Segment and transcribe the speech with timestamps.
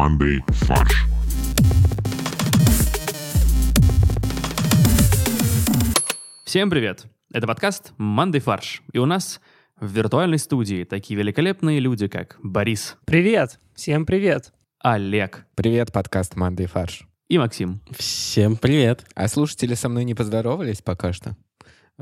[0.00, 1.04] командой «Фарш».
[6.46, 7.04] Всем привет!
[7.34, 8.82] Это подкаст «Мандай фарш».
[8.94, 9.42] И у нас
[9.78, 13.60] в виртуальной студии такие великолепные люди, как Борис, Привет!
[13.74, 14.54] Всем привет!
[14.78, 17.06] Олег Привет, подкаст «Мандай фарш».
[17.28, 17.82] и Максим.
[17.90, 19.04] Всем привет.
[19.14, 21.36] А слушатели со мной не поздоровались пока что?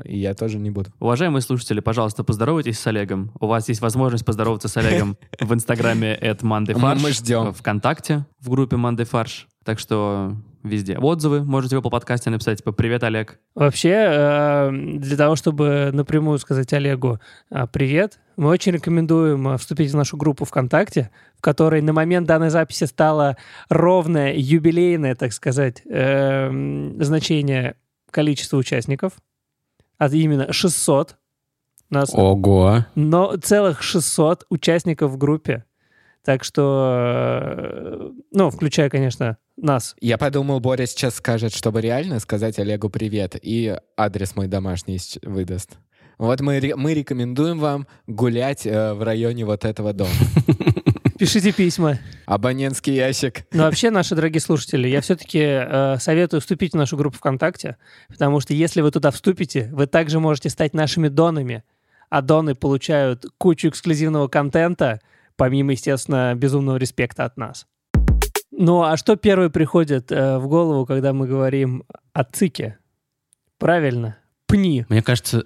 [0.03, 0.91] И я тоже не буду.
[0.99, 3.31] Уважаемые слушатели, пожалуйста, поздоровайтесь с Олегом.
[3.39, 7.53] У вас есть возможность поздороваться с Олегом в инстаграме at Мы- мы ждем.
[7.53, 9.47] ВКонтакте в группе Мандай фарш.
[9.65, 10.97] Так что везде.
[10.97, 13.39] Отзывы можете в Apple подкасте написать, типа «Привет, Олег».
[13.55, 17.19] Вообще, э, для того, чтобы напрямую сказать Олегу
[17.51, 22.27] э, привет, мы очень рекомендуем э, вступить в нашу группу ВКонтакте, в которой на момент
[22.27, 23.37] данной записи стало
[23.69, 27.75] ровное, юбилейное, так сказать, э, м, значение
[28.11, 29.13] количества участников,
[29.99, 31.17] а именно 600.
[31.91, 32.85] У нас Ого.
[32.95, 35.65] но целых 600 участников в группе.
[36.23, 39.95] Так что, э, ну, включая, конечно, нас.
[39.99, 45.77] Я подумал, Боря сейчас скажет, чтобы реально сказать Олегу привет, и адрес мой домашний выдаст.
[46.17, 50.11] Вот мы, мы рекомендуем вам гулять э, в районе вот этого дома.
[51.19, 51.99] Пишите письма.
[52.27, 53.45] Абонентский ящик.
[53.51, 57.75] Но вообще, наши дорогие слушатели, я все-таки советую вступить в нашу группу ВКонтакте,
[58.07, 61.65] потому что если вы туда вступите, вы также можете стать нашими донами.
[62.09, 65.01] А доны получают кучу эксклюзивного контента,
[65.35, 67.67] помимо, естественно, безумного респекта от нас.
[68.51, 71.83] Ну, а что первое приходит э, в голову, когда мы говорим
[72.13, 72.79] о цике?
[73.57, 74.17] Правильно,
[74.47, 74.85] пни.
[74.87, 75.43] Мне кажется,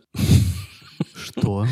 [1.16, 1.66] Что?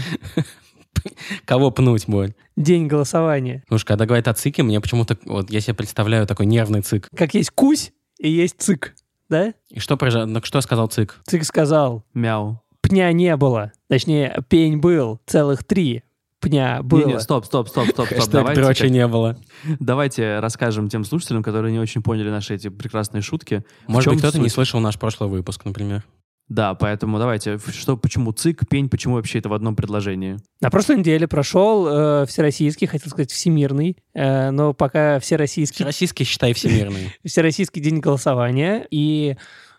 [1.46, 2.34] кого пнуть, Боль?
[2.56, 3.62] День голосования.
[3.66, 7.08] Потому что когда говорят о цике, мне почему-то, вот я себе представляю такой нервный цик.
[7.16, 8.94] Как есть кусь и есть цик,
[9.30, 9.54] да?
[9.70, 11.20] И что, произо- ну, что сказал цик?
[11.26, 12.62] Цик сказал, Мяу.
[12.82, 13.72] пня не было.
[13.88, 16.04] Точнее, пень был, целых три
[16.40, 17.06] пня было.
[17.06, 18.18] Не-не, стоп, стоп, стоп, стоп, стоп.
[18.18, 19.38] Хэштег Давайте, дрочи как- не было.
[19.80, 23.64] давайте расскажем тем слушателям, которые не очень поняли наши эти прекрасные шутки.
[23.88, 26.04] Может быть, кто-то не слышал наш прошлый выпуск, например.
[26.52, 30.36] Да, поэтому давайте, что, почему цик, пень, почему вообще это в одном предложении?
[30.60, 36.52] На прошлой неделе прошел э, всероссийский, хотел сказать всемирный, э, но пока всероссийский, Российский, считай,
[36.52, 37.16] всемирный.
[37.26, 38.86] всероссийский день голосования.
[38.92, 39.38] И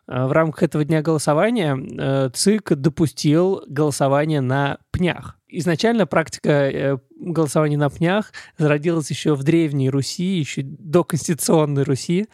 [0.08, 5.36] э, в рамках этого дня голосования э, ЦИК допустил голосование на пнях.
[5.52, 12.26] Изначально практика э, голосования на пнях зародилась еще в Древней Руси, еще до конституционной Руси.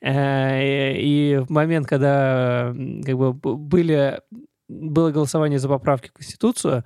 [0.00, 4.20] Э, И в момент, когда как бы были,
[4.68, 6.84] было голосование за поправки в Конституцию,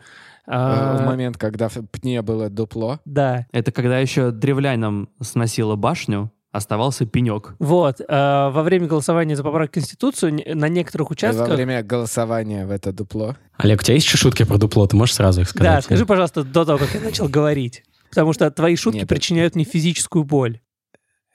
[0.50, 2.98] Э, а, В момент, когда в пне было дупло.
[3.04, 7.54] да, Это когда еще древлянам сносило башню, оставался пенек.
[7.58, 11.50] Вот, э, во время голосования за поправку в Конституцию на некоторых Во участках...
[11.50, 13.36] время голосования в это дупло.
[13.56, 14.86] Олег, у тебя есть еще шутки про дупло?
[14.86, 15.72] Ты можешь сразу их сказать?
[15.72, 17.84] Да, скажи, пожалуйста, до того, как я начал говорить.
[18.10, 19.08] Потому что твои шутки Нет.
[19.08, 20.60] причиняют мне физическую боль.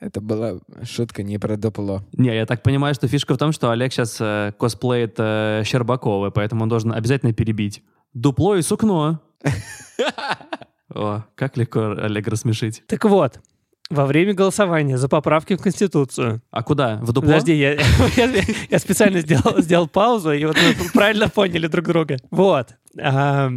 [0.01, 2.03] Это была шутка не про дупло.
[2.11, 6.31] Не, я так понимаю, что фишка в том, что Олег сейчас э, косплеит э, Щербакова,
[6.31, 7.81] поэтому он должен обязательно перебить.
[8.13, 9.21] Дупло и сукно.
[10.93, 12.83] О, как легко Олег рассмешить.
[12.87, 13.39] Так вот,
[13.89, 16.41] во время голосования за поправки в Конституцию...
[16.51, 16.97] А куда?
[17.01, 17.29] В дупло?
[17.29, 17.73] Подожди, я,
[18.17, 22.17] я- я специально сделал, сделал паузу, и вот мы правильно поняли друг друга.
[22.31, 22.69] Вот.
[23.01, 23.51] а,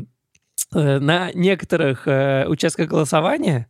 [0.73, 3.69] на некоторых э, участках голосования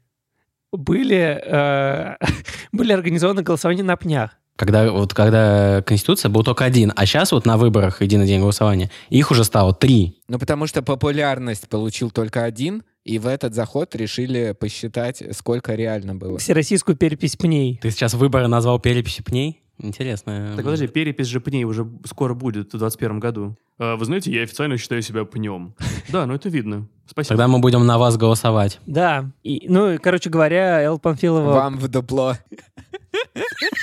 [0.73, 2.17] были, э,
[2.73, 4.33] были организованы голосования на пнях.
[4.57, 8.91] Когда, вот, когда Конституция был только один, а сейчас вот на выборах единый день голосования,
[9.09, 10.19] их уже стало три.
[10.27, 16.15] Ну, потому что популярность получил только один, и в этот заход решили посчитать, сколько реально
[16.15, 16.39] было.
[16.39, 17.79] Всероссийскую перепись пней.
[17.81, 19.63] Ты сейчас выборы назвал переписи пней?
[19.79, 20.55] Интересно.
[20.57, 23.57] Так подожди, перепись же пней уже скоро будет в 2021 году.
[23.79, 25.75] А, вы знаете, я официально считаю себя пнем.
[26.11, 26.89] Да, ну это видно.
[27.07, 27.29] Спасибо.
[27.29, 28.81] Тогда мы будем на вас голосовать.
[28.87, 29.31] Да.
[29.43, 31.53] И, ну, короче говоря, Эл Панфилова...
[31.53, 32.35] Вам в дупло.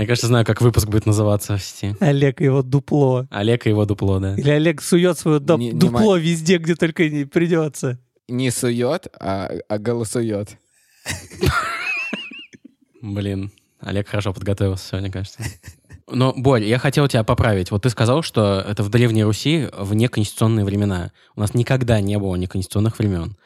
[0.00, 1.94] Я, кажется, знаю, как выпуск будет называться в сети.
[2.00, 3.26] Олег и его дупло.
[3.30, 4.34] Олег и его дупло, да.
[4.34, 7.98] Или Олег сует свое Не- не дупло везде, где только не придется.
[8.26, 10.56] Не сует, а, а голосует.
[13.02, 15.42] Блин, Олег хорошо подготовился сегодня, кажется.
[16.12, 17.70] Но, Борь, я хотел тебя поправить.
[17.70, 21.12] Вот ты сказал, что это в Древней Руси в неконституционные времена.
[21.36, 23.36] У нас никогда не было неконституционных времен.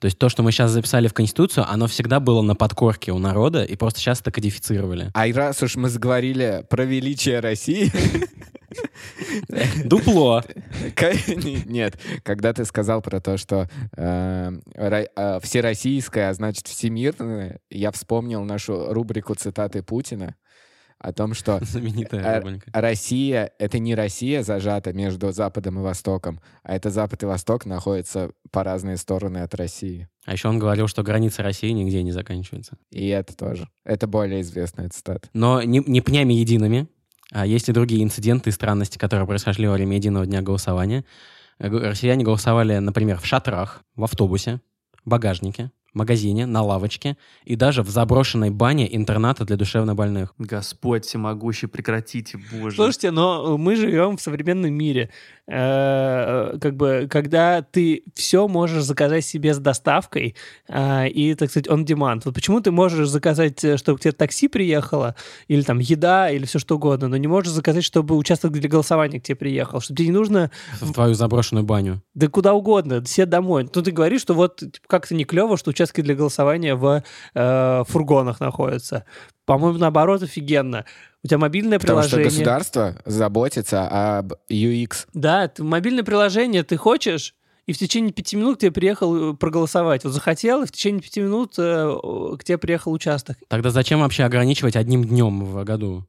[0.00, 3.18] То есть то, что мы сейчас записали в Конституцию, оно всегда было на подкорке у
[3.18, 5.10] народа, и просто сейчас это кодифицировали.
[5.12, 7.92] А раз уж мы заговорили про величие России...
[9.84, 10.42] Дупло.
[11.66, 18.44] Нет, когда ты сказал про то, что э, э, всероссийское, а значит всемирное, я вспомнил
[18.44, 20.36] нашу рубрику цитаты Путина.
[21.00, 21.60] О том, что
[22.12, 22.42] Э.
[22.72, 28.30] Россия— это не Россия зажата между Западом и Востоком, а это Запад и Восток находятся
[28.50, 30.08] по разные стороны от России.
[30.26, 32.76] А еще он говорил, что граница России нигде не заканчивается.
[32.90, 33.68] И это тоже.
[33.84, 35.28] Это более известная цитата.
[35.32, 36.88] Но не, не пнями едиными,
[37.32, 41.04] а есть и другие инциденты и странности, которые произошли во время единого дня голосования.
[41.58, 44.60] Э, Россияне голосовали, например, в шатрах, в автобусе,
[45.04, 50.34] в багажнике, магазине, на лавочке и даже в заброшенной бане интерната для душевнобольных.
[50.38, 52.76] Господь всемогущий, прекратите, боже.
[52.76, 55.10] Слушайте, но мы живем в современном мире.
[55.50, 60.36] Э, Как бы, когда ты все можешь заказать себе с доставкой
[60.68, 62.22] э, и, так сказать, on demand.
[62.24, 65.14] Вот почему ты можешь заказать, э, чтобы к тебе такси приехало,
[65.48, 69.20] или там еда, или все что угодно, но не можешь заказать, чтобы участок для голосования
[69.20, 70.50] к тебе приехал, чтобы тебе не нужно
[70.80, 72.02] В твою заброшенную баню.
[72.14, 73.68] да куда угодно, все домой.
[73.74, 77.02] Ну, ты говоришь, что вот типа, как-то не клево, что участки для голосования в
[77.34, 79.04] э, фургонах находятся.
[79.46, 80.84] По-моему, наоборот, офигенно.
[81.22, 82.44] У тебя мобильное Потому что приложение.
[82.44, 85.06] государство заботится об UX.
[85.12, 87.34] Да, ты- мобильное приложение ты хочешь,
[87.66, 90.04] и в течение пяти минут к тебе приехал э, проголосовать.
[90.04, 91.96] Вот захотел, и в течение пяти минут э,
[92.38, 93.36] к тебе приехал участок.
[93.48, 96.06] Тогда зачем вообще ограничивать одним днем в году?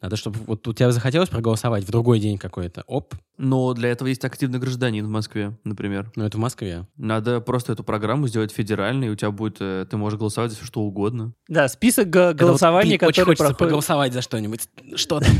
[0.00, 2.82] Надо, чтобы вот у тебя захотелось проголосовать в другой день какой-то.
[2.86, 6.10] Оп, Но для этого есть активный гражданин в Москве, например.
[6.16, 6.86] ну это в Москве.
[6.96, 9.58] Надо просто эту программу сделать федеральной, и у тебя будет...
[9.60, 11.34] э, Ты можешь голосовать за все, что угодно.
[11.48, 13.58] Да, список г- Это вот, голосований, блин, очень которые хочется проходят...
[13.58, 14.60] проголосовать за что-нибудь.
[14.94, 15.30] Что там?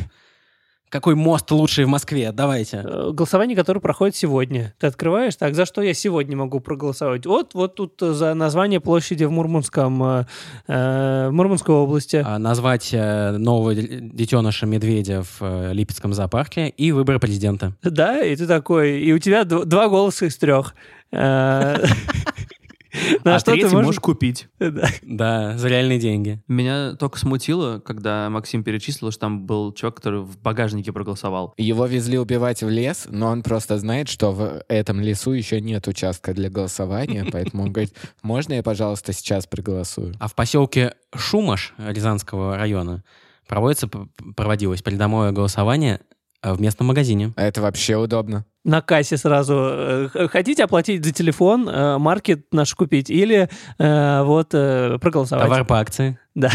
[0.90, 2.32] Какой мост лучший в Москве?
[2.32, 2.82] Давайте.
[2.84, 4.74] Э, Голосование, которое проходит сегодня.
[4.80, 7.26] Ты открываешь, так, за что я сегодня могу проголосовать?
[7.26, 10.24] Вот, вот тут э, за название площади в Мурманском, э,
[10.66, 12.24] э, в Мурманской области.
[12.26, 17.72] А, назвать э, нового де- детеныша медведя в э, Липецком зоопарке и выборы президента.
[17.84, 20.74] Да, и ты такой, и у тебя два голоса из трех.
[23.24, 23.72] На а что ты можешь...
[23.72, 24.48] можешь купить.
[24.58, 24.88] Да.
[25.02, 26.42] Да, за реальные деньги.
[26.48, 31.54] Меня только смутило, когда Максим перечислил, что там был чувак, который в багажнике проголосовал.
[31.56, 35.86] Его везли убивать в лес, но он просто знает, что в этом лесу еще нет
[35.88, 40.14] участка для голосования, поэтому он говорит, можно я, пожалуйста, сейчас проголосую?
[40.18, 43.04] А в поселке Шумаш Рязанского района
[43.46, 43.88] проводится,
[44.36, 46.00] проводилось придомовое голосование
[46.42, 47.32] в местном магазине.
[47.36, 48.44] А Это вообще удобно.
[48.64, 49.54] На кассе сразу.
[49.56, 53.48] э, Хотите оплатить за телефон, э, маркет наш купить, или
[53.78, 55.44] э, вот э, проголосовать?
[55.44, 56.18] Товар по акции.
[56.34, 56.50] Да.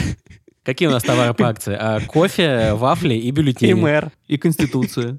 [0.64, 1.76] Какие у нас товары по акции?
[1.80, 3.72] А, кофе, вафли и бюллетени.
[3.72, 4.12] И мэр.
[4.28, 5.18] И Конституция.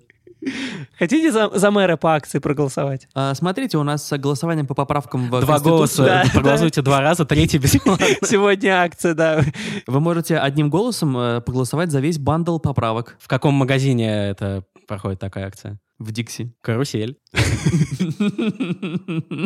[0.99, 3.09] Хотите за, за мэра по акции проголосовать?
[3.15, 6.05] А, Смотрите, у нас голосование по поправкам в Два голоса.
[6.05, 8.07] Да, Проголосуйте два раза, третий бесплатно.
[8.23, 9.43] Сегодня акция, да.
[9.87, 15.19] Вы можете одним голосом э, проголосовать за весь бандл поправок В каком магазине это проходит
[15.21, 15.79] такая акция?
[15.99, 16.53] в Дикси.
[16.61, 17.17] Карусель.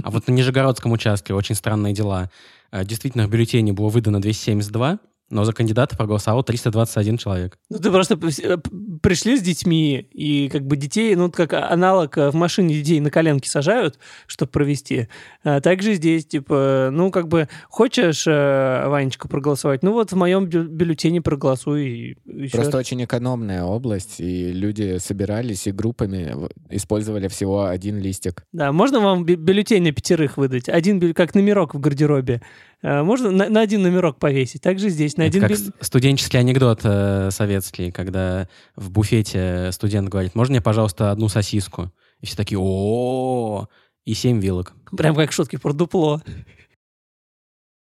[0.02, 2.30] А вот на Нижегородском участке очень странные дела.
[2.72, 4.98] Э, Действительно, в бюллетене было выдано 272,
[5.30, 7.58] но за кандидата проголосовал 321 человек.
[7.70, 8.58] Ну, ты просто э,
[9.00, 13.10] пришли с детьми, и как бы детей, ну, как аналог э, в машине детей на
[13.10, 15.08] коленке сажают, чтобы провести.
[15.44, 19.82] А также здесь, типа, ну, как бы, хочешь, э, Ванечка, проголосовать?
[19.82, 22.16] Ну, вот в моем бю- бюллетене проголосуй.
[22.26, 22.48] И.
[22.50, 26.34] Просто очень экономная область, и люди собирались и группами
[26.70, 28.44] использовали всего один листик.
[28.52, 30.68] Да, можно вам бю- бюллетень на пятерых выдать?
[30.68, 32.42] Один, как номерок в гардеробе.
[32.82, 34.62] Э, Можно на, на один номерок повесить.
[34.62, 40.08] Также здесь на Это один как с- студенческий анекдот э, советский, когда в буфете студент
[40.08, 41.92] говорит, можно мне, пожалуйста, одну сосиску?
[42.20, 43.66] И все такие, о
[44.04, 44.74] и семь вилок.
[44.96, 46.22] Прям как шутки про дупло.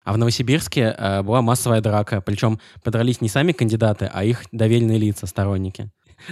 [0.04, 4.98] А в Новосибирске э, была массовая драка, причем подрались не сами кандидаты, а их доверенные
[4.98, 5.92] лица, сторонники.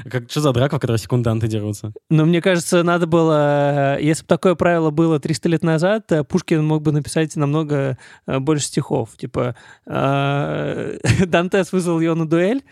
[0.10, 1.94] Как, что за драка, в которой секунданты дерутся?
[2.10, 3.98] Но мне кажется, надо было...
[3.98, 7.98] э, Если бы такое правило было 300 лет назад, э, Пушкин мог бы написать намного
[8.28, 9.18] э, больше стихов.
[9.18, 9.56] Типа,
[11.26, 12.64] Дантес вызвал ее на дуэль.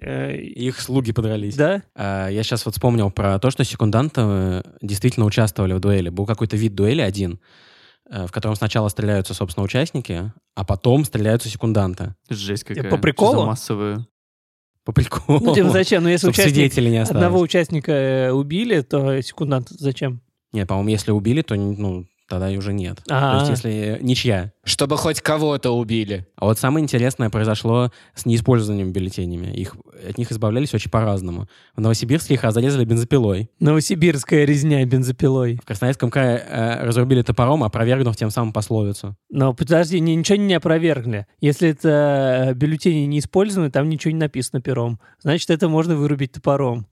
[0.00, 1.56] их слуги подрались.
[1.56, 1.82] Да?
[1.94, 6.08] А, Я сейчас вот вспомнил про то, что секунданты действительно участвовали в дуэли.
[6.08, 7.38] Был какой-то вид дуэли один,
[8.10, 12.14] в котором сначала стреляются, собственно, участники, а потом стреляются секунданты.
[12.28, 12.90] Жесть какая.
[12.90, 13.32] по приколу?
[13.32, 14.06] Что за массовые.
[14.84, 15.40] По приколу.
[15.40, 16.02] Ну, типа, зачем?
[16.02, 17.10] Ну, если участник, не осталось.
[17.10, 20.20] одного участника э, убили, то секундант зачем?
[20.52, 23.02] Нет, по-моему, если убили, то ну, тогда и уже нет.
[23.08, 23.32] А.
[23.32, 24.52] То есть если ничья.
[24.64, 26.26] Чтобы хоть кого-то убили.
[26.36, 29.54] А вот самое интересное произошло с неиспользованием бюллетенями.
[29.54, 29.76] Их,
[30.08, 31.48] от них избавлялись очень по-разному.
[31.76, 33.50] В Новосибирске их разрезали бензопилой.
[33.60, 35.60] Новосибирская резня бензопилой.
[35.62, 39.16] В Красноярском крае э, разрубили топором, опровергнув тем самым пословицу.
[39.30, 41.26] Но подожди, ни- ничего не опровергли.
[41.40, 44.98] Если это э, бюллетени не использованы, там ничего не написано пером.
[45.20, 46.86] Значит, это можно вырубить топором.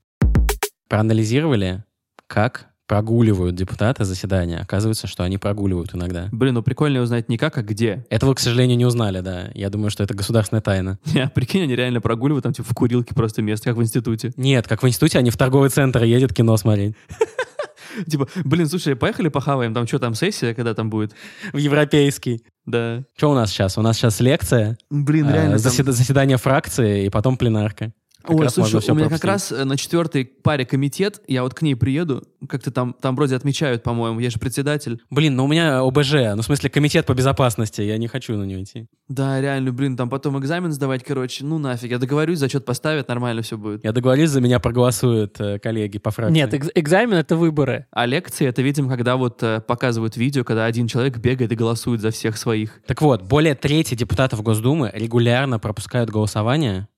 [0.88, 1.84] Проанализировали,
[2.26, 4.58] как прогуливают депутаты заседания.
[4.58, 6.28] Оказывается, что они прогуливают иногда.
[6.30, 8.04] Блин, ну прикольно узнать не как, а где.
[8.10, 9.50] Этого, к сожалению, не узнали, да.
[9.54, 10.98] Я думаю, что это государственная тайна.
[11.14, 14.32] Не, прикинь, они реально прогуливают там типа в курилке просто место, как в институте.
[14.36, 16.94] Нет, как в институте, они в торговый центр едут кино смотреть.
[18.10, 21.14] Типа, блин, слушай, поехали похаваем, там что там, сессия, когда там будет?
[21.52, 22.42] В европейский.
[22.66, 23.04] Да.
[23.16, 23.76] Что у нас сейчас?
[23.78, 25.58] У нас сейчас лекция, Блин, э, реально.
[25.58, 27.92] там- заседа- заседание фракции и потом пленарка.
[28.22, 29.24] Как Ой, слушай, у меня как пропустить.
[29.24, 33.36] раз э, на четвертой паре комитет, я вот к ней приеду, как-то там, там вроде
[33.36, 35.00] отмечают, по-моему, я же председатель.
[35.10, 38.44] Блин, ну у меня ОБЖ, ну в смысле комитет по безопасности, я не хочу на
[38.44, 38.86] него идти.
[39.08, 43.42] Да, реально, блин, там потом экзамен сдавать, короче, ну нафиг, я договорюсь, зачет поставят, нормально
[43.42, 43.84] все будет.
[43.84, 46.34] Я договорюсь, за меня проголосуют э, коллеги по фракции.
[46.34, 47.86] Нет, экз- экзамен— это выборы.
[47.90, 52.00] А лекции, это, видимо, когда вот э, показывают видео, когда один человек бегает и голосует
[52.00, 52.80] за всех своих.
[52.86, 56.88] Так вот, более трети депутатов Госдумы регулярно пропускают голосование,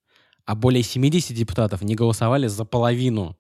[0.47, 3.37] а более 70 депутатов не голосовали за половину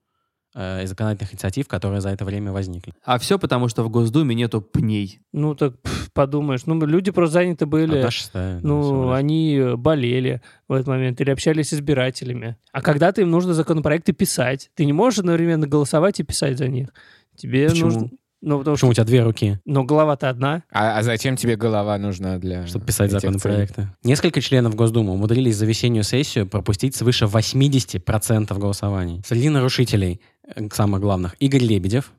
[0.54, 2.94] э, законодательных инициатив, которые за это время возникли.
[3.04, 5.20] А все потому, что в Госдуме нету пней.
[5.32, 6.66] Ну, так пф, подумаешь.
[6.66, 7.96] Ну, люди просто заняты были...
[7.96, 9.18] Одна шестая, да, Ну, лишь.
[9.18, 12.56] они болели в этот момент или общались с избирателями.
[12.72, 14.70] А когда-то им нужно законопроекты писать.
[14.74, 16.88] Ты не можешь одновременно голосовать и писать за них.
[17.36, 17.90] Тебе Почему?
[17.90, 18.10] нужно...
[18.44, 19.02] Ну, потому Почему у что...
[19.02, 20.64] тебя две руки, Но голова-то одна.
[20.70, 23.88] А, а зачем тебе голова нужна для чтобы писать законопроекты?
[24.02, 29.22] Несколько членов Госдумы умудрились за весеннюю сессию пропустить свыше 80% голосований.
[29.26, 30.20] Среди нарушителей,
[30.54, 32.12] э, самых главных, Игорь Лебедев,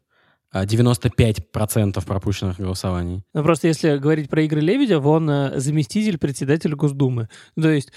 [0.51, 3.21] а, 95% пропущенных голосований.
[3.33, 7.29] Ну, просто если говорить про Игоря Лебедева, он э, заместитель председателя Госдумы.
[7.59, 7.91] То есть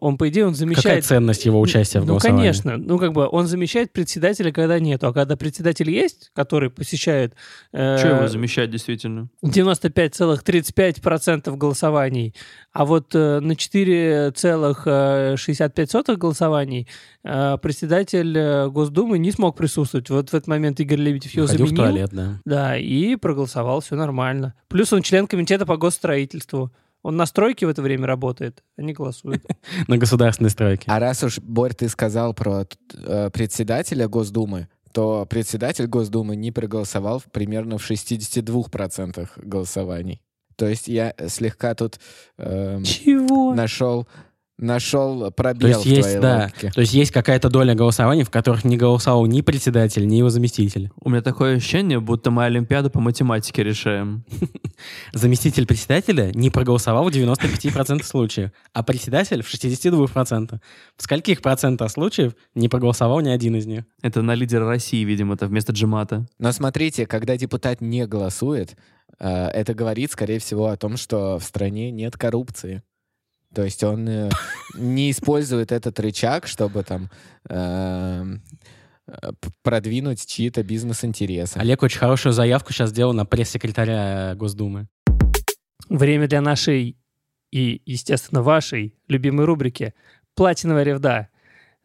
[0.00, 1.04] он, по идее, он Какая замещает...
[1.04, 2.40] ценность его участия в Ну, голосовании?
[2.42, 2.76] конечно.
[2.78, 5.08] Ну, как бы он замещает председателя, когда нету.
[5.08, 7.34] А когда председатель есть, который посещает...
[7.72, 9.28] э, Что его замещать, действительно?
[9.44, 12.34] 95,35% голосований,
[12.72, 16.86] а вот э, на 4,65 голосований
[17.22, 20.10] э, председатель э, Госдумы не смог присутствовать.
[20.10, 21.84] Вот в этот момент Игорь Лебедев его Ходил в заменил.
[21.86, 22.40] туалет, да.
[22.44, 24.54] Да, и проголосовал, все нормально.
[24.68, 26.70] Плюс он член комитета по госстроительству.
[27.04, 29.44] Он на стройке в это время работает, а не голосует.
[29.88, 30.84] На государственной стройке.
[30.90, 37.18] А раз уж, Борь, ты сказал про э, председателя Госдумы, то председатель Госдумы не проголосовал
[37.18, 40.22] в- примерно в 62% голосований.
[40.56, 41.98] То есть я слегка тут
[42.38, 43.54] эм, Чего?
[43.54, 44.08] нашел,
[44.58, 46.70] нашел То пробел есть в есть, твоей да, логике.
[46.70, 50.90] то есть есть какая-то доля голосований, в которых не голосовал ни председатель, ни его заместитель.
[51.00, 54.24] У меня такое ощущение, будто мы Олимпиаду по математике решаем.
[55.12, 60.60] Заместитель председателя не проголосовал в 95% случаев, а председатель в 62%.
[60.96, 63.84] В скольких процентах случаев не проголосовал ни один из них?
[64.02, 66.26] Это на лидера России, видимо, это вместо Джемата.
[66.38, 68.76] Но смотрите, когда депутат не голосует,
[69.18, 72.82] э, это говорит, скорее всего, о том, что в стране нет коррупции.
[73.54, 74.30] То есть он э,
[74.74, 77.10] не использует этот рычаг, чтобы там
[77.48, 78.42] эм,
[79.06, 79.30] э,
[79.62, 81.58] продвинуть чьи-то бизнес-интересы.
[81.58, 84.88] Олег очень хорошую заявку сейчас сделал на пресс-секретаря Госдумы.
[85.88, 86.96] Время для нашей
[87.52, 89.94] и, естественно, вашей любимой рубрики
[90.34, 91.28] «Платиновая ревда».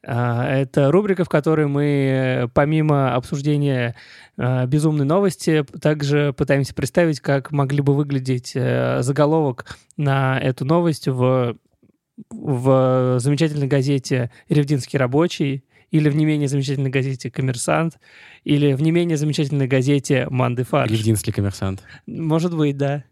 [0.05, 3.95] А, Это рубрика, в которой мы, э, помимо обсуждения
[4.37, 9.65] э, безумной новости, также пытаемся представить, как могли бы выглядеть э, заголовок
[9.97, 11.57] на эту новость в,
[12.29, 17.99] в замечательной газете «Ревдинский рабочий», или в не менее замечательной газете «Коммерсант»,
[18.43, 20.91] или в не менее замечательной газете «Манды фарш».
[20.91, 21.83] Левдинский коммерсант.
[22.05, 23.03] Может быть, да.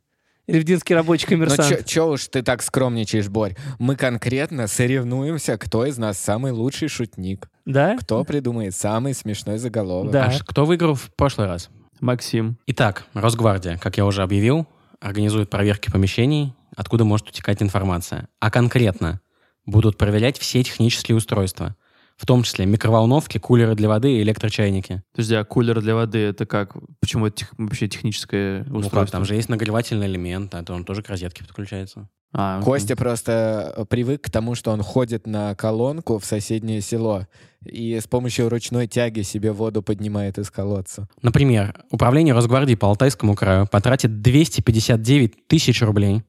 [0.47, 1.69] Ревдинский рабочий Ну коммерсант.
[1.69, 3.55] чё, чё уж ты так скромничаешь, Борь?
[3.79, 7.97] Мы конкретно соревнуемся, кто из нас самый лучший шутник, Да?
[7.97, 10.11] кто придумает самый смешной заголовок.
[10.11, 10.25] Да.
[10.33, 11.69] А кто выиграл в прошлый раз?
[11.99, 12.57] Максим.
[12.67, 14.65] Итак, Росгвардия, как я уже объявил,
[15.01, 18.29] организует проверки помещений, откуда может утекать информация.
[18.39, 19.19] А конкретно
[19.65, 21.75] будут проверять все технические устройства,
[22.17, 25.03] в том числе микроволновки, кулеры для воды и электрочайники.
[25.13, 26.75] Подожди, а кулер для воды это как?
[26.99, 28.99] Почему это тех- вообще техническое Ну устройство?
[29.01, 32.09] как, там же есть нагревательный элемент, а то он тоже к розетке подключается.
[32.33, 37.25] А, Костя просто э, привык к тому, что он ходит на колонку в соседнее село
[37.65, 41.07] и с помощью ручной тяги себе воду поднимает из колодца.
[41.21, 46.23] Например, управление Росгвардии по Алтайскому краю потратит 259 тысяч рублей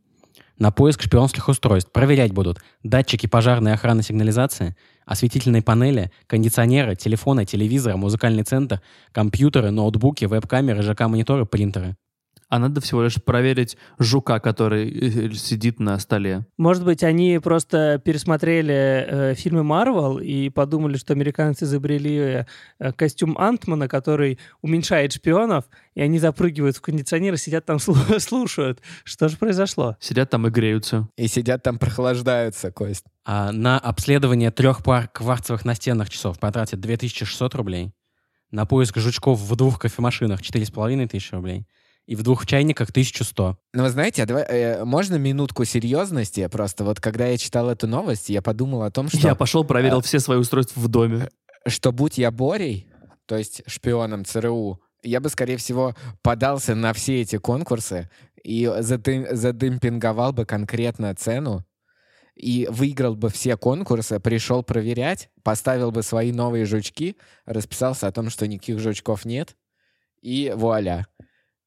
[0.58, 1.92] на поиск шпионских устройств.
[1.92, 8.80] Проверять будут датчики пожарной охраны сигнализации, осветительные панели, кондиционеры, телефоны, телевизоры, музыкальный центр,
[9.12, 11.96] компьютеры, ноутбуки, веб-камеры, ЖК-мониторы, принтеры.
[12.50, 16.46] А надо всего лишь проверить жука, который э, сидит на столе.
[16.56, 18.72] Может быть, они просто пересмотрели
[19.06, 22.46] э, фильмы Марвел и подумали, что американцы изобрели
[22.78, 28.18] э, костюм Антмана, который уменьшает шпионов, и они запрыгивают в кондиционер и сидят там слу-
[28.18, 28.80] слушают.
[29.04, 29.96] Что же произошло?
[30.00, 31.06] Сидят там и греются.
[31.16, 33.04] И сидят там, прохлаждаются, Кость.
[33.26, 37.92] А на обследование трех пар кварцевых настенных часов потратят 2600 рублей.
[38.50, 41.66] на поиск жучков в двух кофемашинах 4,5 тысячи рублей.
[42.08, 43.58] И в двух чайниках 1100.
[43.74, 46.46] Ну, вы знаете, а давай, э, можно минутку серьезности?
[46.48, 50.00] Просто вот когда я читал эту новость, я подумал о том, что, Я пошел, проверил
[50.00, 51.28] все свои устройства в доме.
[51.66, 52.88] что будь я Борей,
[53.26, 58.08] то есть шпионом ЦРУ, я бы, скорее всего, подался на все эти конкурсы
[58.42, 61.66] и задым- задемпинговал бы конкретно цену
[62.34, 68.30] и выиграл бы все конкурсы, пришел проверять, поставил бы свои новые жучки, расписался о том,
[68.30, 69.56] что никаких жучков нет,
[70.22, 71.06] и вуаля.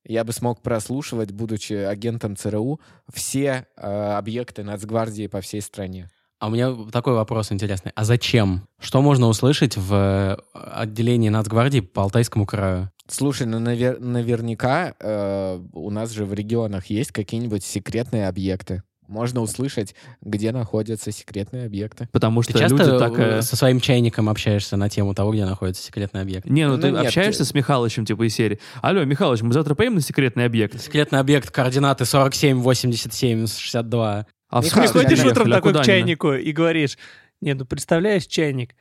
[0.05, 2.79] Я бы смог прослушивать, будучи агентом ЦРУ,
[3.13, 6.09] все э, объекты Нацгвардии по всей стране.
[6.39, 7.91] А у меня такой вопрос интересный.
[7.93, 8.67] А зачем?
[8.79, 12.89] Что можно услышать в э, отделении Нацгвардии по Алтайскому краю?
[13.07, 18.81] Слушай, ну навер- наверняка э, у нас же в регионах есть какие-нибудь секретные объекты.
[19.11, 22.07] Можно услышать, где находятся секретные объекты.
[22.13, 23.19] Потому Ты что часто люди так...
[23.19, 26.45] э, э, со своим чайником общаешься на тему того, где находится секретный объект?
[26.49, 28.59] Не, ну, Ну, ты нет, общаешься ты- с Михалычем, типа, из серии.
[28.81, 30.81] Алло, Михалыч, мы завтра поедем на секретный объект?
[30.81, 34.25] Секретный объект координаты 47, 87, 62.
[34.49, 35.31] А в Михалыч, смысле Ходишь поехали?
[35.41, 36.97] утром такой к чайнику и говоришь,
[37.41, 38.75] не, ну представляешь, чайник,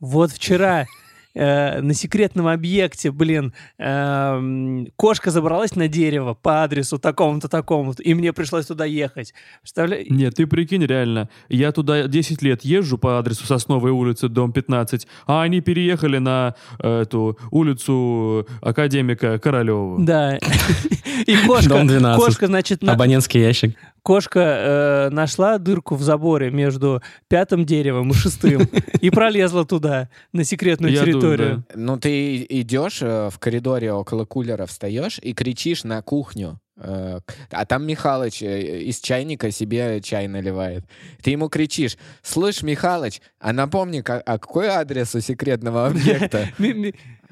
[0.00, 0.86] вот вчера
[1.34, 8.14] э, на секретном объекте, блин, эм, кошка забралась на дерево по адресу такому-то, такому-то, и
[8.14, 9.34] мне пришлось туда ехать.
[9.60, 10.06] Представляешь?
[10.10, 11.28] Нет, ты прикинь, реально.
[11.48, 16.54] Я туда 10 лет езжу по адресу Сосновой улицы, дом 15, а они переехали на
[16.78, 19.96] э, эту улицу академика Королева.
[20.04, 20.38] Да.
[21.26, 22.24] И кошка, Дом 12.
[22.24, 23.76] кошка, значит, на- Абонентский ящик.
[24.02, 28.62] Кошка э, нашла дырку в заборе между пятым деревом и шестым
[29.00, 31.64] и пролезла туда, на секретную Я думаю, территорию.
[31.74, 36.58] Ну, ты идешь э, в коридоре около кулера, встаешь и кричишь на кухню.
[36.76, 40.84] Э, А там Михалыч э, из чайника себе чай наливает.
[41.22, 46.48] Ты ему кричишь, слышь, Михалыч, а напомни, ка- а какой адрес у секретного объекта?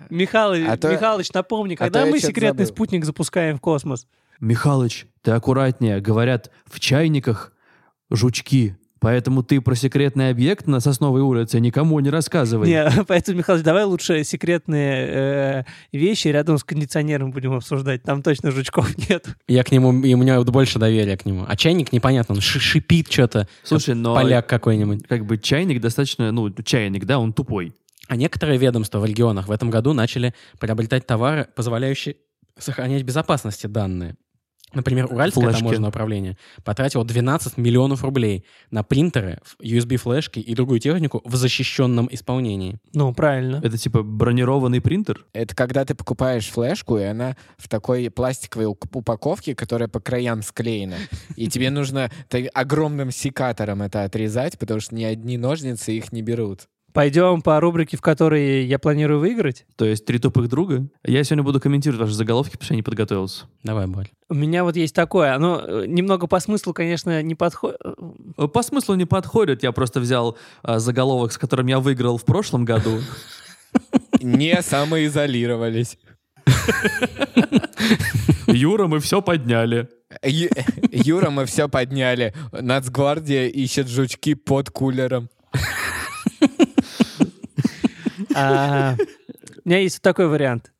[0.09, 4.07] Михалыч, А Михалыч, напомни, а когда мы секретный спутник запускаем в космос?
[4.41, 6.01] Михалыч, ты аккуратнее.
[6.01, 7.53] Говорят, в чайниках
[8.11, 8.77] жучки.
[9.01, 12.69] Поэтому ты про секретный объект на Сосновой улице никому не рассказывай.
[12.69, 18.03] Не, поэтому, Михалыч, давай лучше секретные э, вещи рядом с кондиционером будем обсуждать.
[18.03, 19.27] Там точно жучков нет.
[19.49, 21.47] Я к нему, и у меня вот больше доверия к нему.
[21.49, 23.49] А чайник непонятно, он ши- шипит что-то.
[23.63, 25.07] Слушай, но Поляк какой-нибудь.
[25.09, 27.73] как бы чайник достаточно, ну, чайник, да, он тупой.
[28.07, 32.17] А некоторые ведомства в регионах в этом году начали приобретать товары, позволяющие
[32.59, 34.17] сохранять безопасности данные.
[34.73, 35.61] Например, Уральское Флешки.
[35.61, 42.79] таможенное управление потратило 12 миллионов рублей на принтеры, USB-флешки и другую технику в защищенном исполнении.
[42.93, 43.61] Ну, правильно.
[43.63, 45.27] Это типа бронированный принтер?
[45.33, 50.97] Это когда ты покупаешь флешку, и она в такой пластиковой упаковке, которая по краям склеена.
[51.37, 52.11] И тебе нужно
[52.55, 56.69] огромным секатором это отрезать, потому что ни одни ножницы их не берут.
[56.93, 59.65] Пойдем по рубрике, в которой я планирую выиграть.
[59.77, 60.87] То есть три тупых друга?
[61.05, 63.45] Я сегодня буду комментировать ваши заголовки, потому что я не подготовился.
[63.63, 64.09] Давай, Боль.
[64.29, 65.35] У меня вот есть такое.
[65.35, 67.79] Оно э, немного по смыслу, конечно, не подходит.
[68.37, 69.63] Э, По смыслу не подходит.
[69.63, 73.01] Я просто взял а, заголовок, с которым я выиграл в прошлом году.
[74.21, 75.97] Не самоизолировались.
[78.47, 79.89] Юра, мы все подняли.
[80.23, 82.35] Юра, мы все подняли.
[82.53, 85.31] Нацгвардия ищет жучки под кулером.
[88.35, 88.97] А,
[89.65, 90.73] У меня есть вот такой вариант.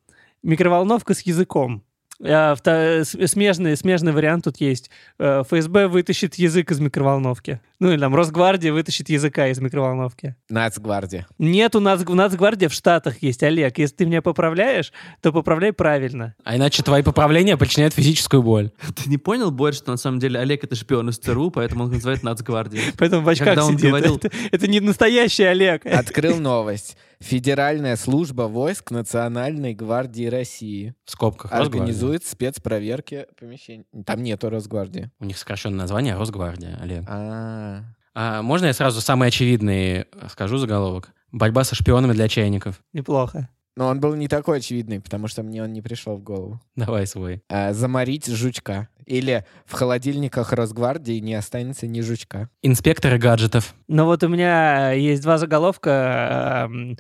[0.43, 1.83] Микроволновка с языком.
[2.23, 2.57] А,
[3.05, 4.91] Смежный, смежный вариант тут есть.
[5.19, 7.61] Э, ФСБ вытащит язык из микроволновки.
[7.81, 10.37] Ну или там Росгвардия вытащит языка из микроволновки.
[10.51, 11.27] Нацгвардия.
[11.39, 13.79] Нет, у нас Нацгвардия в Штатах есть, Олег.
[13.79, 16.35] Если ты меня поправляешь, то поправляй правильно.
[16.45, 18.71] А иначе твои поправления причиняют физическую боль.
[18.97, 21.91] Ты не понял, Борь, что на самом деле Олег это шпион из ЦРУ, поэтому он
[21.91, 22.93] называет Нацгвардией?
[22.99, 23.87] Поэтому в очках Когда он сидит.
[23.91, 25.87] говорил- Это, это не настоящий Олег.
[25.87, 26.97] Открыл новость.
[27.21, 31.51] Федеральная служба войск Национальной гвардии России В скобках.
[31.51, 31.81] Росгвардия.
[31.81, 33.85] организует спецпроверки помещений.
[34.07, 35.11] Там нету Росгвардии.
[35.21, 37.05] У них сокращенное название Росгвардия, Олег.
[37.09, 37.70] А,
[38.15, 41.13] А можно я сразу самый очевидный скажу заголовок?
[41.33, 42.81] Борьба со шпионами для чайников.
[42.93, 43.49] Неплохо.
[43.77, 46.61] Но он был не такой очевидный, потому что мне он не пришел в голову.
[46.75, 47.43] Давай свой.
[47.49, 48.89] А, заморить жучка.
[49.07, 52.49] Или в холодильниках Росгвардии не останется ни жучка.
[52.63, 53.75] Инспекторы гаджетов.
[53.89, 56.99] Но вот у меня есть два заголовка, эм,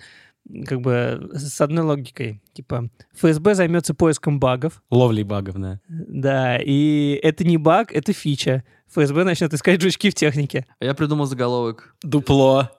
[0.66, 2.42] как бы с одной логикой.
[2.52, 4.82] Типа, ФСБ займется поиском багов.
[4.90, 5.80] Ловли багов, да.
[5.88, 8.64] Да, и это не баг, это фича.
[8.88, 10.66] ФСБ начнет искать жучки в технике.
[10.80, 11.94] А я придумал заголовок.
[12.02, 12.70] Дупло.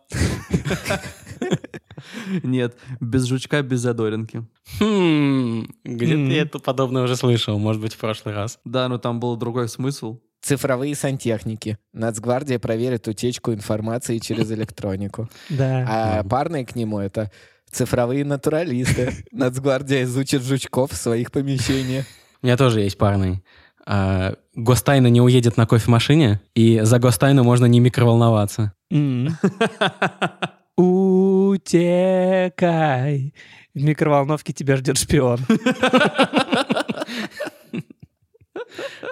[2.44, 4.46] Нет, без жучка, без задоринки.
[4.80, 8.60] Хм, где-то я это подобное уже слышал, может быть, в прошлый раз.
[8.66, 10.20] Да, но там был другой смысл.
[10.42, 11.78] Цифровые сантехники.
[11.94, 15.30] Нацгвардия проверит утечку информации через электронику.
[15.50, 15.86] Да.
[15.88, 17.32] А парные к нему это
[17.72, 19.26] Цифровые натуралисты.
[19.32, 22.06] Нацгвардия изучит жучков в своих помещениях.
[22.42, 23.44] У меня тоже есть парный.
[23.86, 28.74] А, Гостайна не уедет на кофемашине, и за Гостайну можно не микроволноваться.
[30.78, 32.54] Утекай.
[33.74, 35.40] В микроволновке тебя ждет шпион.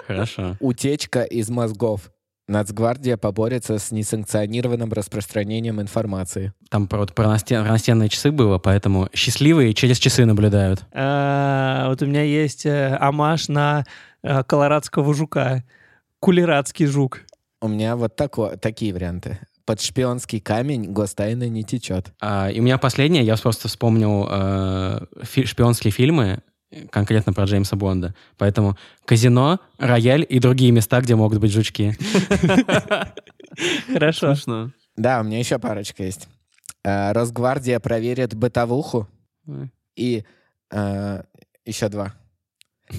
[0.06, 0.56] Хорошо.
[0.60, 2.10] Утечка из мозгов.
[2.50, 6.52] Нацгвардия поборется с несанкционированным распространением информации.
[6.68, 10.84] Там про, вот про настен- настенные часы было, поэтому счастливые через часы наблюдают.
[10.92, 13.84] А, Вот у меня есть э, амаш на
[14.22, 15.62] э, колорадского жука.
[16.18, 17.20] Кулерадский жук.
[17.62, 19.38] У меня вот тако- такие варианты.
[19.64, 22.12] Под шпионский камень гостайна не течет.
[22.20, 26.40] А, и у меня последнее, я просто вспомнил э, фи- шпионские фильмы,
[26.90, 28.14] конкретно про Джеймса Бонда.
[28.38, 31.96] Поэтому казино, рояль и другие места, где могут быть жучки.
[33.92, 34.34] Хорошо.
[34.96, 36.28] Да, у меня еще парочка есть.
[36.84, 39.08] Э, Росгвардия проверит бытовуху
[39.96, 40.24] и
[40.70, 41.22] э,
[41.64, 42.14] еще два.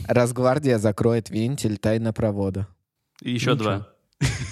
[0.08, 2.68] Росгвардия закроет вентиль тайнопровода.
[3.22, 3.88] И еще два.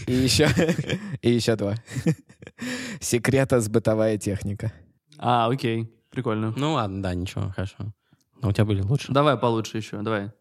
[0.07, 0.47] И еще,
[1.21, 1.75] и еще два.
[2.99, 4.73] Секрета с бытовая техника.
[5.17, 5.91] А, окей.
[6.09, 6.53] Прикольно.
[6.55, 7.93] Ну ладно, да, ничего, хорошо.
[8.41, 9.11] Но у тебя были лучше.
[9.11, 10.31] Давай получше еще, давай.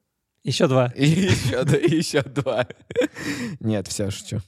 [0.44, 0.92] Еще два.
[0.96, 2.66] Еще, еще два.
[3.60, 4.40] Нет, все, шучу.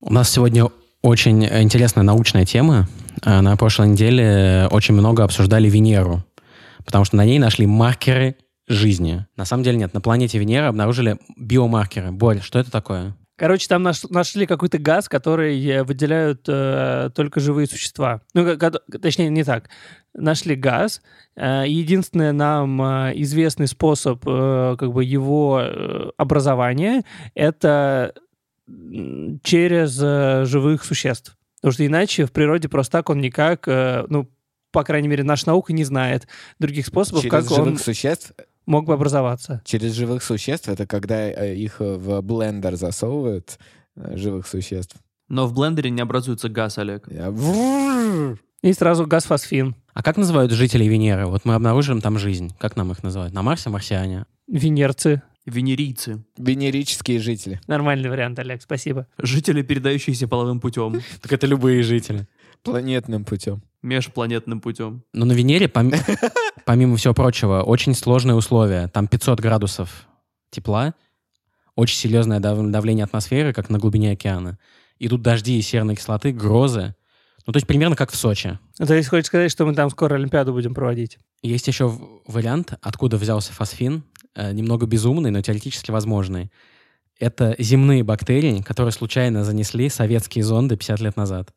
[0.00, 0.66] У нас сегодня
[1.00, 2.88] очень интересная научная тема.
[3.22, 6.24] А, На прошлой неделе очень много обсуждали Венеру,
[6.84, 9.26] потому что на ней нашли маркеры жизни.
[9.36, 12.10] На самом деле нет, на планете Венера обнаружили биомаркеры.
[12.12, 13.16] Борь, что это такое?
[13.36, 18.20] Короче, там наш- нашли какой-то газ, который э, выделяют э, только живые существа.
[18.32, 19.68] Ну, ка- ка- точнее, не так.
[20.14, 21.02] Нашли газ.
[21.34, 27.02] Э, единственный нам э, известный способ э, как бы его э, образования—
[27.34, 28.14] это
[29.42, 31.36] через э, живых существ.
[31.60, 34.30] Потому что иначе в природе просто так он никак, э, ну,
[34.70, 36.26] по крайней мере, наша наука не знает
[36.58, 38.32] других способов, Через как живых он существ
[38.66, 39.62] мог бы образоваться.
[39.64, 43.58] Через живых существ это когда э, их э, в блендер засовывают
[43.96, 44.96] э, живых существ.
[45.28, 47.08] Но в блендере не образуется газ, Олег.
[48.62, 49.74] И сразу газ-фосфин.
[49.92, 51.26] А как называют жителей Венеры?
[51.26, 52.54] Вот мы обнаружим там жизнь.
[52.58, 53.34] Как нам их называют?
[53.34, 54.24] На Марсе марсиане?
[54.48, 55.22] Венерцы.
[55.44, 56.24] Венерийцы.
[56.38, 57.60] Венерические жители.
[57.66, 59.06] Нормальный вариант, Олег, спасибо.
[59.18, 61.02] Жители, передающиеся половым путем.
[61.20, 62.26] Так это любые жители.
[62.62, 63.62] Планетным путем.
[63.84, 65.04] Межпланетным путем.
[65.12, 65.94] Но на Венере, пом-
[66.64, 68.88] помимо всего прочего, очень сложные условия.
[68.88, 70.08] Там 500 градусов
[70.50, 70.94] тепла,
[71.76, 74.58] очень серьезное дав- давление атмосферы, как на глубине океана.
[74.98, 76.94] Идут дожди и серной кислоты, грозы.
[77.46, 78.58] Ну, то есть примерно как в Сочи.
[78.78, 81.18] Ну, То есть хочешь сказать, что мы там скоро Олимпиаду будем проводить?
[81.42, 81.94] Есть еще
[82.26, 84.02] вариант, откуда взялся фосфин,
[84.34, 86.50] э, немного безумный, но теоретически возможный.
[87.20, 91.50] Это земные бактерии, которые случайно занесли советские зонды 50 лет назад.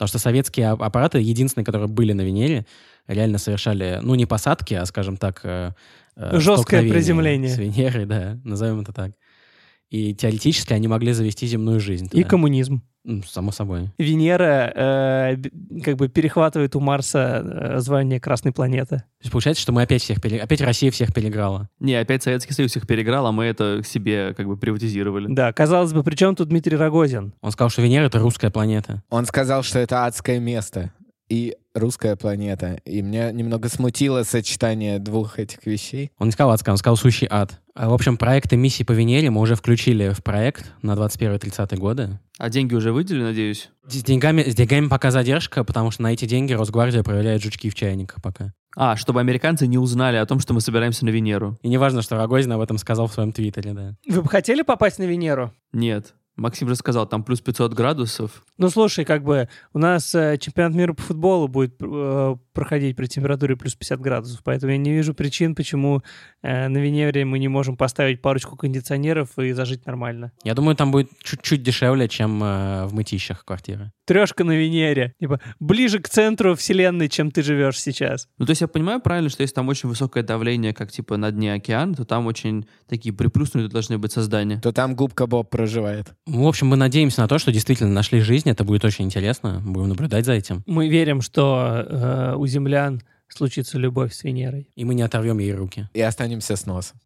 [0.00, 2.64] Потому что советские аппараты, единственные, которые были на Венере,
[3.06, 5.72] реально совершали, ну, не посадки, а, скажем так, э,
[6.16, 7.50] э, Жесткое приземление.
[7.50, 9.10] С Венерой, да, назовем это так.
[9.90, 12.06] И теоретически они могли завести земную жизнь.
[12.06, 12.28] И туда.
[12.28, 12.82] коммунизм.
[13.02, 13.90] Ну, само собой.
[13.98, 15.36] Венера э,
[15.82, 18.98] как бы перехватывает у Марса э, звание Красной планеты.
[18.98, 21.70] То есть получается, что мы опять всех пере- опять Россия всех переиграла.
[21.80, 25.32] Не, опять Советский Союз их переиграл, а мы это себе как бы приватизировали.
[25.32, 27.32] Да, казалось бы, при чем тут Дмитрий Рогозин?
[27.40, 29.02] Он сказал, что Венера— это русская планета.
[29.08, 30.92] Он сказал, что это адское место
[31.30, 32.80] и русская планета.
[32.84, 36.10] И меня немного смутило сочетание двух этих вещей.
[36.18, 37.60] Он не сказал адская, он сказал сущий ад.
[37.82, 42.20] А, В общем, проекты миссии по Венере мы уже включили в проект на 21-30 годы.
[42.36, 43.70] А деньги уже выделили, надеюсь?
[43.88, 47.74] С деньгами, с деньгами пока задержка, потому что на эти деньги Росгвардия проверяет жучки в
[47.74, 48.52] чайниках пока.
[48.76, 51.56] А, чтобы американцы не узнали о том, что мы собираемся на Венеру.
[51.62, 53.94] И неважно, что Рогозин об этом сказал в своем твиттере, да.
[54.06, 55.54] Вы бы хотели попасть на Венеру?
[55.72, 56.14] Нет.
[56.36, 58.42] Максим же сказал, там плюс 500 градусов.
[58.58, 63.06] Ну, слушай, как бы у нас э, чемпионат мира по футболу будет э, проходить при
[63.06, 66.02] температуре плюс 50 градусов, поэтому я не вижу причин, почему
[66.42, 70.32] э, на Венере мы не можем поставить парочку кондиционеров и зажить нормально.
[70.44, 73.92] Я думаю, там будет чуть-чуть дешевле, чем э, в мытищах квартиры.
[74.04, 75.14] Трешка на Венере.
[75.18, 78.28] Типа, ближе к центру вселенной, чем ты живешь сейчас.
[78.36, 81.30] Ну, то есть я понимаю правильно, что если там очень высокое давление, как типа на
[81.30, 84.60] дне океана, то там очень такие приплюснутые должны быть создания.
[84.60, 86.12] То там губка Боб проживает.
[86.26, 88.50] Ну, В общем, мы надеемся на то, что действительно нашли жизнь.
[88.50, 89.62] Это будет очень интересно.
[89.64, 90.62] Будем наблюдать за этим.
[90.66, 94.68] Мы верим, что э, у землян случится любовь с Венерой.
[94.74, 95.88] И мы не оторвем ей руки.
[95.94, 97.00] И останемся с носом.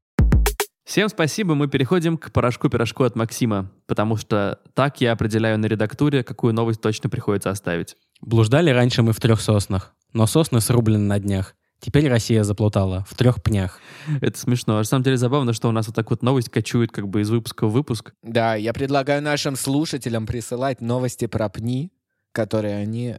[0.84, 6.22] Всем спасибо, мы переходим к порошку-пирожку от Максима, потому что так я определяю на редактуре,
[6.22, 7.96] какую новость точно приходится оставить.
[8.20, 11.54] Блуждали раньше мы в трех соснах, но сосны срублены на днях.
[11.80, 13.78] Теперь Россия заплутала в трех пнях.
[14.20, 14.76] Это смешно.
[14.76, 17.30] На самом деле забавно, что у нас вот так вот новость кочует как бы из
[17.30, 18.12] выпуска в выпуск.
[18.22, 21.92] Да, я предлагаю нашим слушателям присылать новости про пни,
[22.32, 23.16] которые они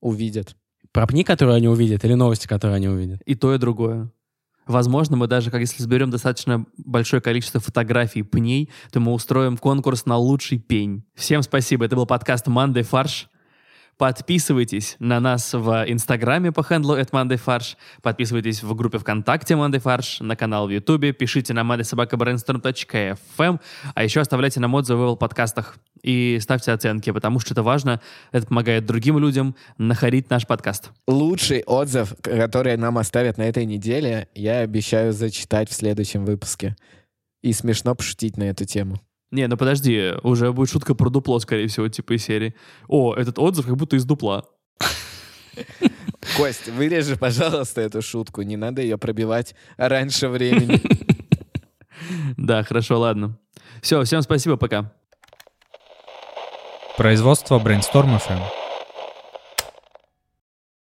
[0.00, 0.56] увидят.
[0.92, 3.20] Про пни, которые они увидят, или новости, которые они увидят?
[3.22, 4.10] И то, и другое.
[4.66, 10.04] Возможно, мы даже, как если сберем достаточно большое количество фотографий пней, то мы устроим конкурс
[10.04, 11.04] на лучший пень.
[11.14, 11.86] Всем спасибо.
[11.86, 13.28] Это был подкаст «Мандай фарш».
[13.98, 17.76] Подписывайтесь на нас в Инстаграме по хендлу at Фарш.
[18.00, 21.12] Подписывайтесь в группе ВКонтакте Monday Фарш, на канал в Ютубе.
[21.12, 23.60] Пишите на mandaysobakabrainstorm.fm.
[23.94, 28.00] А еще оставляйте нам отзывы в подкастах и ставьте оценки, потому что это важно.
[28.30, 30.92] Это помогает другим людям находить наш подкаст.
[31.08, 36.76] Лучший отзыв, который нам оставят на этой неделе, я обещаю зачитать в следующем выпуске.
[37.42, 39.00] И смешно пошутить на эту тему.
[39.30, 42.54] Не, ну подожди, уже будет шутка про дупло, скорее всего, типа из серии.
[42.86, 44.46] О, этот отзыв как будто из дупла.
[46.36, 48.42] Кость, вырежи, пожалуйста, эту шутку.
[48.42, 50.80] Не надо ее пробивать раньше времени.
[52.36, 53.36] Да, хорошо, ладно.
[53.82, 54.92] Все, всем спасибо, пока.
[56.96, 58.67] Производство Brainstorm FM.